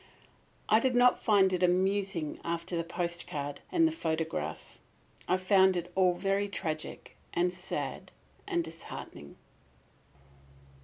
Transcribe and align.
I 0.67 0.79
did 0.79 0.95
not 0.95 1.19
find 1.19 1.53
it 1.53 1.61
amusing 1.61 2.39
after 2.43 2.75
the 2.75 2.83
postcard 2.83 3.61
and 3.71 3.87
the 3.87 3.91
photograph. 3.91 4.79
I 5.27 5.37
found 5.37 5.77
it 5.77 5.91
all 5.93 6.15
very 6.15 6.49
tragic 6.49 7.15
and 7.35 7.53
sad 7.53 8.11
and 8.47 8.63
disheartening. 8.63 9.35